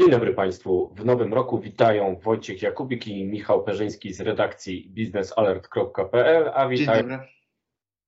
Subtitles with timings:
[0.00, 0.94] Dzień dobry Państwu.
[0.96, 7.18] W nowym roku witają Wojciech Jakubik i Michał Perzyński z redakcji biznesalert.pl, a witają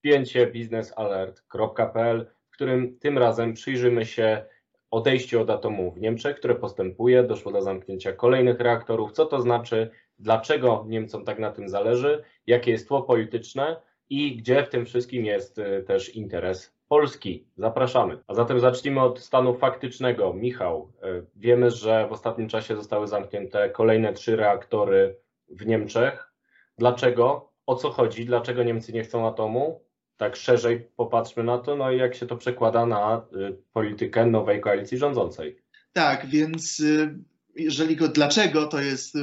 [0.01, 4.45] pięcie biznesalert.pl, w którym tym razem przyjrzymy się
[4.91, 7.23] odejściu od atomu w Niemczech, które postępuje.
[7.23, 9.13] Doszło do zamknięcia kolejnych reaktorów.
[9.13, 9.91] Co to znaczy?
[10.19, 12.25] Dlaczego Niemcom tak na tym zależy?
[12.47, 13.77] Jakie jest tło polityczne?
[14.11, 17.47] I gdzie w tym wszystkim jest y, też interes Polski.
[17.57, 18.19] Zapraszamy.
[18.27, 20.35] A zatem zacznijmy od stanu faktycznego.
[20.35, 25.17] Michał, e, wiemy, że w ostatnim czasie zostały zamknięte kolejne trzy reaktory
[25.49, 26.33] w Niemczech.
[26.79, 27.53] Dlaczego?
[27.67, 28.27] O co chodzi?
[28.27, 29.85] Dlaczego Niemcy nie chcą atomu?
[30.17, 34.61] Tak szerzej popatrzmy na to, no i jak się to przekłada na y, politykę nowej
[34.61, 35.63] koalicji rządzącej.
[35.93, 37.19] Tak, więc y,
[37.57, 39.15] jeżeli go dlaczego, to jest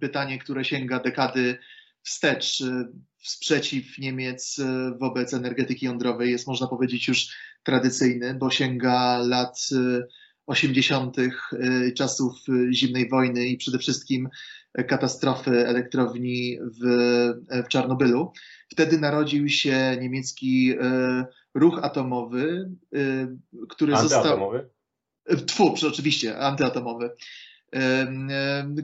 [0.00, 1.58] pytanie, które sięga dekady
[2.02, 2.62] wstecz.
[3.26, 4.60] Sprzeciw Niemiec
[4.98, 7.28] wobec energetyki jądrowej jest, można powiedzieć, już
[7.62, 9.68] tradycyjny, bo sięga lat
[10.46, 11.16] 80.
[11.96, 12.32] czasów
[12.72, 14.28] zimnej wojny i przede wszystkim
[14.88, 16.84] katastrofy elektrowni w,
[17.64, 18.32] w Czarnobylu.
[18.72, 20.74] Wtedy narodził się niemiecki
[21.54, 22.70] ruch atomowy,
[23.68, 24.58] który Antyatomowy?
[24.58, 25.46] został.
[25.46, 27.10] Tfu, oczywiście, antyatomowy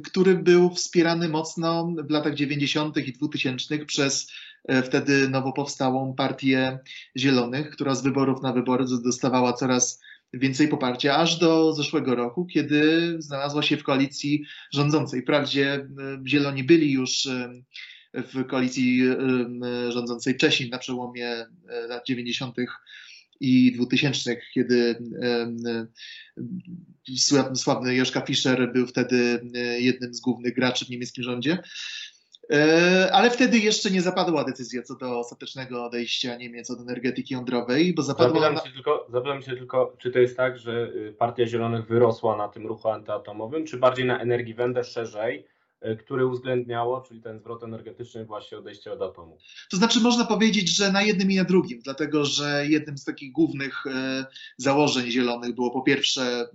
[0.05, 2.97] który był wspierany mocno w latach 90.
[2.97, 4.33] i 2000 przez
[4.69, 6.79] e, wtedy nowo powstałą Partię
[7.17, 10.01] Zielonych, która z wyborów na wybory dostawała coraz
[10.33, 15.23] więcej poparcia, aż do zeszłego roku, kiedy znalazła się w koalicji rządzącej.
[15.23, 15.89] Wprawdzie
[16.27, 17.29] Zieloni byli już
[18.15, 19.03] w koalicji
[19.89, 21.47] rządzącej wcześniej, na przełomie e,
[21.89, 22.57] lat 90
[23.43, 24.97] i 2000, kiedy
[27.55, 31.59] sławny Joszka Fischer był wtedy e, jednym z głównych graczy w niemieckim rządzie.
[32.53, 37.95] E, ale wtedy jeszcze nie zapadła decyzja co do ostatecznego odejścia Niemiec od energetyki jądrowej,
[37.95, 38.41] bo zapadła.
[38.41, 42.37] Zapytam się, tylko, zapytam się tylko, czy to jest tak, że y, Partia Zielonych wyrosła
[42.37, 45.52] na tym ruchu antyatomowym, czy bardziej na energii wędę szerzej, E,
[45.99, 49.39] które uwzględniało, czyli ten zwrot energetyczny właśnie odejście od atomu.
[49.71, 53.33] To znaczy można powiedzieć, że na jednym i na drugim, dlatego że jednym z takich
[53.33, 54.25] głównych e,
[54.57, 56.47] założeń zielonych było po pierwsze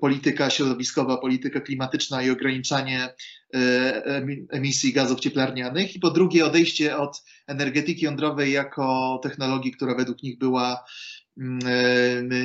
[0.00, 3.08] polityka środowiskowa, polityka klimatyczna i ograniczanie
[3.54, 10.22] e, emisji gazów cieplarnianych i po drugie odejście od energetyki jądrowej jako technologii, która według
[10.22, 10.84] nich była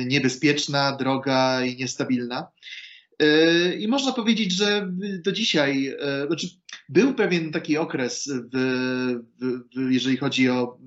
[0.06, 2.48] niebezpieczna, droga i niestabilna.
[3.78, 4.92] I można powiedzieć, że
[5.24, 6.48] do dzisiaj, e, znaczy
[6.88, 10.78] był pewien taki okres, w, w, jeżeli chodzi o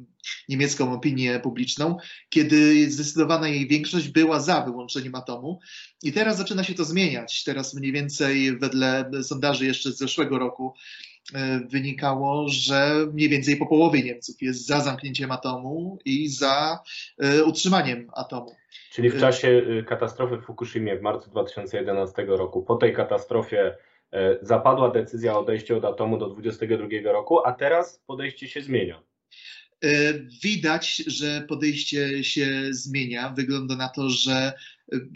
[0.50, 1.98] niemiecką opinię publiczną,
[2.30, 5.60] kiedy zdecydowana jej większość była za wyłączeniem atomu.
[6.04, 7.44] I teraz zaczyna się to zmieniać.
[7.44, 10.74] Teraz mniej więcej wedle sondaży jeszcze z zeszłego roku
[11.72, 16.80] wynikało, że mniej więcej po połowie Niemców jest za zamknięciem atomu i za
[17.18, 18.56] e, utrzymaniem atomu.
[18.92, 23.78] Czyli w czasie y, katastrofy w Fukushimie w marcu 2011 roku, po tej katastrofie
[24.12, 29.02] e, zapadła decyzja o odejściu od atomu do 2022 roku, a teraz podejście się zmienia.
[29.84, 33.34] E, widać, że podejście się zmienia.
[33.38, 34.54] Wygląda na to, że e,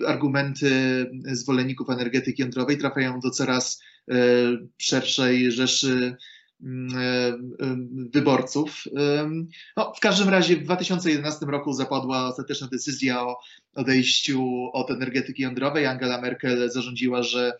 [0.07, 0.71] argumenty
[1.25, 3.81] zwolenników energetyki jądrowej trafiają do coraz
[4.77, 6.15] szerszej rzeszy
[6.63, 7.37] Mm, e, e,
[8.13, 8.83] wyborców.
[9.77, 13.37] No, w każdym razie w 2011 roku zapadła ostateczna decyzja o
[13.75, 15.85] odejściu od energetyki jądrowej.
[15.85, 17.57] Angela Merkel zarządziła, że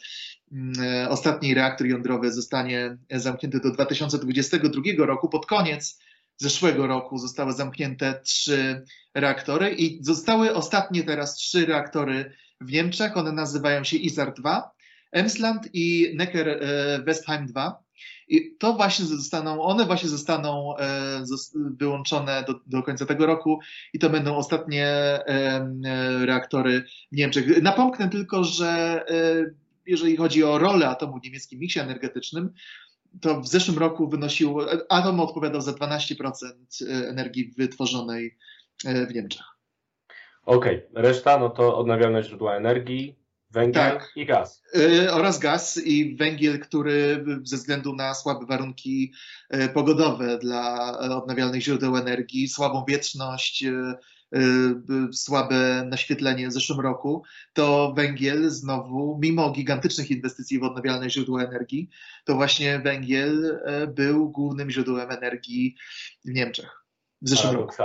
[0.52, 5.30] mm, e, ostatni reaktor jądrowy zostanie zamknięty do 2022 roku.
[5.30, 6.00] Pod koniec
[6.38, 12.32] zeszłego roku zostały zamknięte trzy reaktory i zostały ostatnie teraz trzy reaktory
[12.62, 13.18] w Niemczech.
[13.18, 14.72] One nazywają się ISAR 2,
[15.12, 17.86] Emsland i Neckar-Westheim 2.
[18.28, 21.24] I to właśnie zostaną, one właśnie zostaną e,
[21.56, 23.60] wyłączone do, do końca tego roku
[23.94, 25.70] i to będą ostatnie e,
[26.26, 27.62] reaktory w Niemczech.
[27.62, 29.46] Napomknę tylko, że e,
[29.86, 32.54] jeżeli chodzi o rolę atomu w niemieckim miksie energetycznym,
[33.22, 34.58] to w zeszłym roku wynosił,
[34.90, 36.54] atom odpowiadał za 12%
[37.10, 38.38] energii wytworzonej
[38.86, 39.46] w Niemczech.
[40.46, 41.02] Okej, okay.
[41.04, 43.16] reszta no to odnawialne źródła energii,
[43.56, 44.12] Węgiel tak.
[44.16, 44.64] i gaz.
[44.74, 49.14] Yy, oraz gaz i węgiel, który ze względu na słabe warunki
[49.74, 53.66] pogodowe dla odnawialnych źródeł energii, słabą wietrzność,
[55.14, 57.24] słabe naświetlenie w zeszłym roku,
[57.54, 61.90] to węgiel znowu, mimo gigantycznych inwestycji w odnawialne źródła energii,
[62.26, 65.76] to właśnie węgiel był głównym źródłem energii
[66.26, 66.86] w Niemczech
[67.22, 67.76] w zeszłym roku.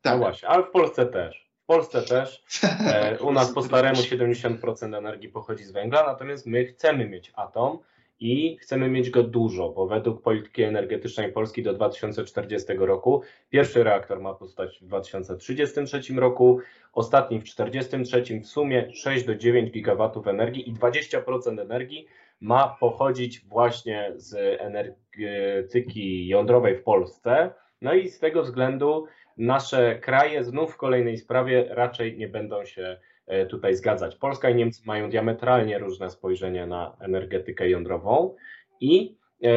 [0.00, 0.12] Tak.
[0.12, 1.48] No właśnie, ale w Polsce też.
[1.66, 2.42] Polsce też.
[2.92, 7.78] E, u nas po staremu 70% energii pochodzi z węgla, natomiast my chcemy mieć atom
[8.20, 14.20] i chcemy mieć go dużo, bo według polityki energetycznej Polski do 2040 roku pierwszy reaktor
[14.20, 16.60] ma powstać w 2033 roku,
[16.92, 22.06] ostatni w 2043, w sumie 6 do 9 gigawatów energii i 20% energii
[22.40, 27.50] ma pochodzić właśnie z energetyki jądrowej w Polsce.
[27.82, 29.06] No i z tego względu
[29.36, 32.98] nasze kraje znów w kolejnej sprawie raczej nie będą się
[33.48, 34.16] tutaj zgadzać.
[34.16, 38.34] Polska i Niemcy mają diametralnie różne spojrzenie na energetykę jądrową
[38.80, 39.48] i e,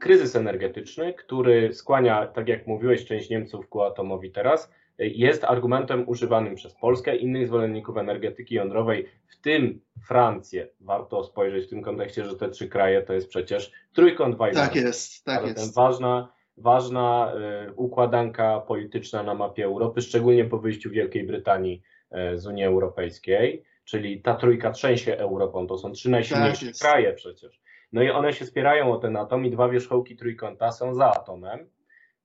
[0.00, 6.08] kryzys energetyczny, który skłania, tak jak mówiłeś, część Niemców ku atomowi teraz, e, jest argumentem
[6.08, 10.68] używanym przez Polskę i innych zwolenników energetyki jądrowej, w tym Francję.
[10.80, 14.54] Warto spojrzeć w tym kontekście, że te trzy kraje to jest przecież trójkąt Weimar.
[14.54, 15.74] Tak jest, tak jest.
[15.74, 17.32] Ważna ważna
[17.76, 21.82] układanka polityczna na mapie Europy, szczególnie po wyjściu Wielkiej Brytanii
[22.34, 27.60] z Unii Europejskiej, czyli ta trójka trzęsie Europą, to są trzy najsilniejsze tak kraje przecież.
[27.92, 31.70] No i one się spierają o ten atom i dwa wierzchołki trójkąta są za atomem.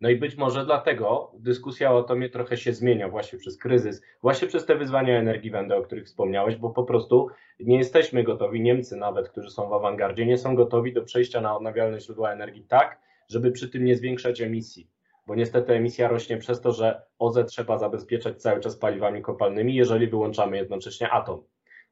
[0.02, 4.48] No i być może dlatego dyskusja o atomie trochę się zmienia właśnie przez kryzys, właśnie
[4.48, 7.28] przez te wyzwania energii węgla, o których wspomniałeś, bo po prostu
[7.60, 11.58] nie jesteśmy gotowi, Niemcy nawet, którzy są w awangardzie, nie są gotowi do przejścia na
[11.58, 13.00] odnawialne źródła energii tak,
[13.30, 14.90] żeby przy tym nie zwiększać emisji.
[15.28, 20.08] Bo niestety emisja rośnie przez to, że OZE trzeba zabezpieczać cały czas paliwami kopalnymi, jeżeli
[20.08, 21.44] wyłączamy jednocześnie atom.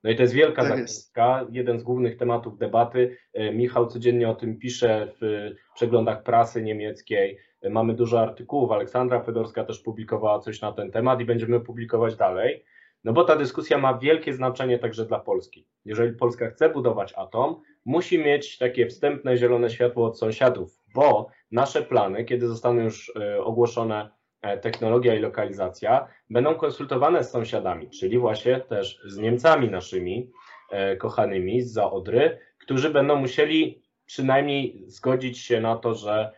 [0.03, 3.17] No i to jest wielka tak zagadka, jeden z głównych tematów debaty.
[3.33, 7.37] E, Michał codziennie o tym pisze w przeglądach prasy niemieckiej.
[7.61, 12.15] E, mamy dużo artykułów, Aleksandra Fedorska też publikowała coś na ten temat i będziemy publikować
[12.15, 12.63] dalej.
[13.03, 15.67] No bo ta dyskusja ma wielkie znaczenie także dla Polski.
[15.85, 21.81] Jeżeli Polska chce budować atom, musi mieć takie wstępne zielone światło od sąsiadów, bo nasze
[21.81, 24.09] plany, kiedy zostaną już e, ogłoszone
[24.41, 30.31] e, technologia i lokalizacja, będą konsultowane z sąsiadami, czyli właśnie też z Niemcami naszymi
[30.71, 36.31] e, kochanymi z Zaodry, którzy będą musieli przynajmniej zgodzić się na to, że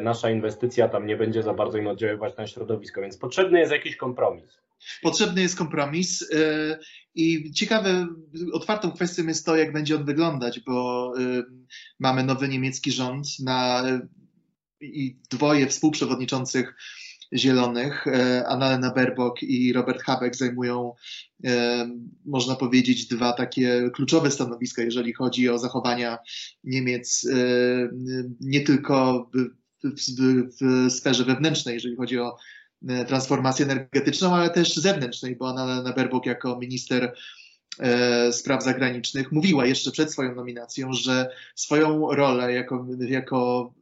[0.00, 3.96] nasza inwestycja tam nie będzie za bardzo im oddziaływać na środowisko, więc potrzebny jest jakiś
[3.96, 4.58] kompromis.
[5.02, 6.30] Potrzebny jest kompromis
[7.14, 8.06] i ciekawe,
[8.52, 11.12] otwartą kwestią jest to, jak będzie on wyglądać, bo
[11.98, 13.84] mamy nowy niemiecki rząd na,
[14.80, 16.74] i dwoje współprzewodniczących
[17.36, 20.92] Zielonych, e, Annalena Baerbock i Robert Habeck zajmują,
[21.44, 21.88] e,
[22.24, 26.18] można powiedzieć, dwa takie kluczowe stanowiska, jeżeli chodzi o zachowania
[26.64, 27.36] Niemiec e,
[28.40, 29.48] nie tylko w,
[29.84, 30.10] w,
[30.60, 32.36] w sferze wewnętrznej, jeżeli chodzi o
[33.06, 37.14] transformację energetyczną, ale też zewnętrznej, bo Annalena Baerbock jako minister
[38.32, 43.72] spraw zagranicznych mówiła jeszcze przed swoją nominacją, że swoją rolę jako, jako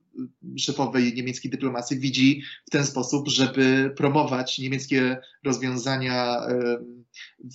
[0.58, 6.40] szefowej niemieckiej dyplomacji widzi w ten sposób, żeby promować niemieckie rozwiązania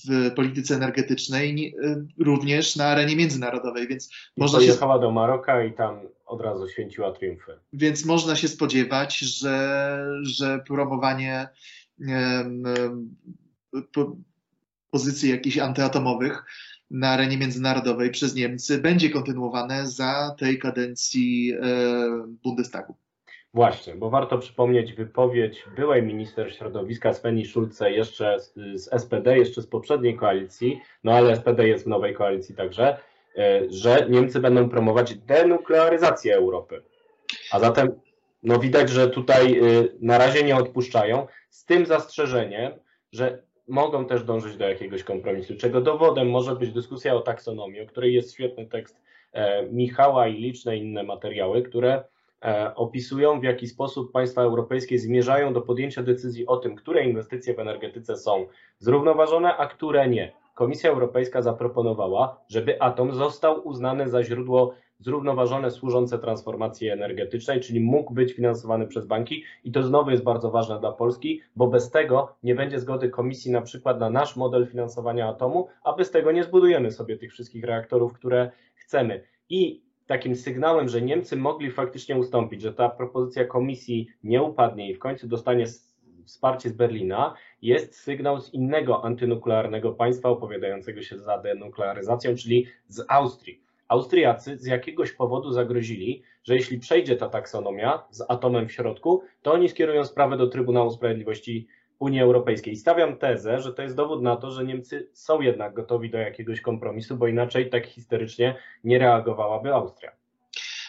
[0.07, 1.75] w polityce energetycznej
[2.19, 5.01] również na arenie międzynarodowej, więc I można pojechała się...
[5.01, 7.51] do Maroka i tam od razu święciła triumfy.
[7.73, 11.47] Więc można się spodziewać, że, że promowanie
[11.99, 12.63] um,
[14.91, 16.43] pozycji jakichś antyatomowych
[16.91, 21.57] na arenie międzynarodowej przez Niemcy będzie kontynuowane za tej kadencji e,
[22.43, 22.95] Bundestagu.
[23.53, 29.67] Właśnie, bo warto przypomnieć wypowiedź byłej minister środowiska Sveni Schulze jeszcze z, SPD, jeszcze z
[29.67, 32.97] poprzedniej koalicji, no ale SPD jest w nowej koalicji także,
[33.37, 36.83] e, że Niemcy będą promować denuklearyzację Europy.
[37.51, 37.91] A zatem
[38.43, 39.61] no widać, że tutaj e,
[40.01, 42.71] na razie nie odpuszczają, z tym zastrzeżeniem,
[43.11, 47.85] że mogą też dążyć do jakiegoś kompromisu, czego dowodem może być dyskusja o taksonomii, o
[47.85, 52.03] której jest świetny tekst e, Michała i liczne inne materiały, które
[52.45, 57.53] e, opisują, w jaki sposób państwa europejskie zmierzają do podjęcia decyzji o tym, które inwestycje
[57.53, 58.47] w energetyce są
[58.79, 60.33] zrównoważone, a które nie.
[60.55, 68.13] Komisja Europejska zaproponowała, żeby atom został uznany za źródło zrównoważone, służące transformacji energetycznej, czyli mógł
[68.13, 72.35] być finansowany przez banki i to znowu jest bardzo ważne dla Polski, bo bez tego
[72.43, 76.43] nie będzie zgody komisji na przykład na nasz model finansowania atomu, a bez tego nie
[76.43, 79.23] zbudujemy sobie tych wszystkich reaktorów, które chcemy.
[79.49, 84.93] I takim sygnałem, że Niemcy mogli faktycznie ustąpić, że ta propozycja komisji nie upadnie i
[84.93, 85.65] w końcu dostanie
[86.25, 93.05] wsparcie z Berlina, jest sygnał z innego antynuklearnego państwa opowiadającego się za denuklearyzacją, czyli z
[93.07, 93.70] Austrii.
[93.91, 99.53] Austriacy z jakiegoś powodu zagrozili, że jeśli przejdzie ta taksonomia z atomem w środku, to
[99.53, 101.67] oni skierują sprawę do Trybunału Sprawiedliwości
[101.99, 102.75] Unii Europejskiej.
[102.75, 106.61] Stawiam tezę, że to jest dowód na to, że Niemcy są jednak gotowi do jakiegoś
[106.61, 110.11] kompromisu, bo inaczej tak historycznie nie reagowałaby Austria.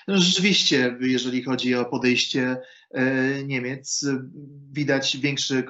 [0.09, 2.57] No rzeczywiście, jeżeli chodzi o podejście
[2.91, 4.07] e, Niemiec,
[4.73, 5.65] widać większy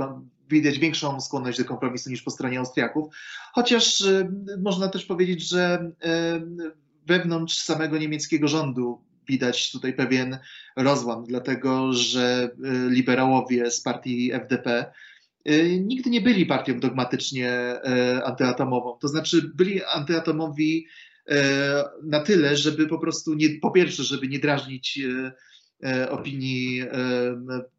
[0.49, 3.15] widać większą skłonność do kompromisu niż po stronie Austriaków.
[3.53, 4.29] Chociaż e,
[4.63, 6.41] można też powiedzieć, że e,
[7.07, 10.39] wewnątrz samego niemieckiego rządu widać tutaj pewien
[10.77, 12.51] rozłam, dlatego że
[12.89, 14.93] liberałowie z partii FDP
[15.81, 17.81] nigdy nie byli partią dogmatycznie
[18.25, 18.99] antyatomową.
[18.99, 20.87] To znaczy byli antyatomowi
[22.03, 25.01] na tyle, żeby po prostu nie, po pierwsze, żeby nie drażnić
[26.11, 26.83] opinii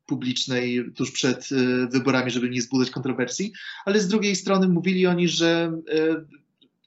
[0.05, 1.49] publicznej tuż przed
[1.91, 3.53] wyborami, żeby nie zbudzać kontrowersji,
[3.85, 5.73] ale z drugiej strony mówili oni, że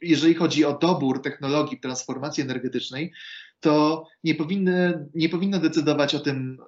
[0.09, 3.13] jeżeli chodzi o dobór technologii transformacji energetycznej,
[3.61, 6.59] to nie, powinny, nie powinno decydować o tym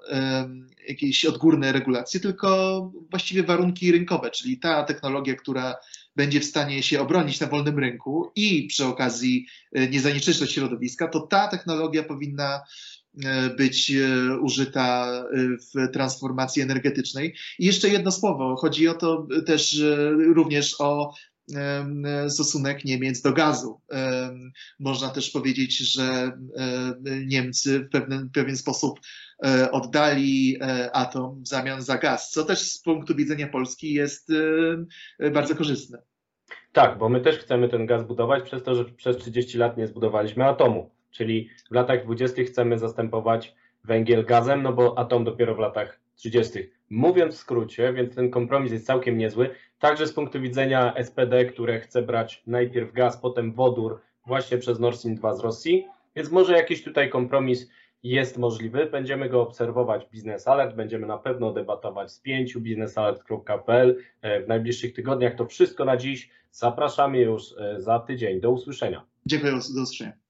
[0.88, 5.76] jakieś odgórne regulacje, tylko właściwie warunki rynkowe, czyli ta technologia, która
[6.16, 9.46] będzie w stanie się obronić na wolnym rynku i przy okazji
[9.90, 12.60] nie zanieczyszczać środowiska, to ta technologia powinna
[13.24, 17.34] E, być e, użyta e, w transformacji energetycznej.
[17.58, 19.82] I jeszcze jedno słowo, chodzi o to też
[20.34, 21.14] również o
[22.28, 23.80] stosunek Niemiec do gazu.
[24.78, 26.32] Można też powiedzieć, że
[27.26, 29.00] Niemcy w pewien, pewien sposób
[29.72, 30.58] oddali
[30.92, 34.28] atom w zamian za gaz, co też z punktu widzenia Polski jest
[35.32, 36.02] bardzo korzystne.
[36.72, 39.86] Tak, bo my też chcemy ten gaz budować przez to, że przez 30 lat nie
[39.86, 42.42] zbudowaliśmy atomu czyli w latach 20.
[42.44, 46.58] chcemy zastępować węgiel gazem, no bo atom dopiero w latach 30.
[46.90, 51.80] Mówiąc w skrócie, więc ten kompromis jest całkiem niezły, także z punktu widzenia SPD, które
[51.80, 56.56] chce brać najpierw gaz, potem wodór właśnie przez Nord Stream 2 z Rosji, więc może
[56.56, 57.70] jakiś tutaj kompromis
[58.02, 58.86] jest możliwy.
[58.86, 64.48] Będziemy go obserwować w Business Alert, będziemy na pewno debatować z pięciu biznesalert.pl e, w
[64.48, 65.34] najbliższych tygodniach.
[65.34, 66.30] To wszystko na dziś.
[66.50, 68.40] Zapraszamy już e, za tydzień.
[68.40, 69.04] Do usłyszenia.
[69.26, 70.27] Dziękuję, do usłyszenia.